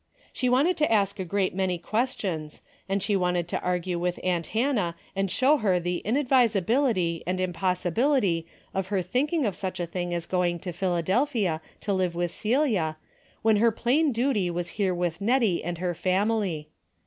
[0.33, 4.47] She wanted to ask a great many questions, and she wanted to argue with aunt
[4.47, 10.11] Hannah and show her the inadvisability and impossibility of her thinking of such a thing
[10.11, 12.97] as going to Philadelphia to live with Celia,
[13.43, 16.69] when her plain duty was here with Hettie and her family.